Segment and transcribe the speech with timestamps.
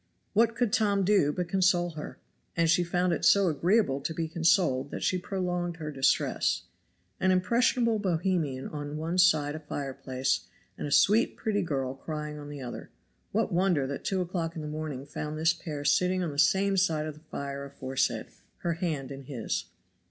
[0.33, 2.17] What could Tom do but console her?
[2.57, 6.63] And she found it so agreeable to be consoled that she prolonged her distress.
[7.19, 12.49] An impressionable Bohemian on one side a fireplace, and a sweet, pretty girl crying on
[12.49, 12.89] the other,
[13.31, 16.77] what wonder that two o'clock in the morning found this pair sitting on the same
[16.77, 18.25] side of the fire aforesaid
[18.61, 19.65] her hand in his?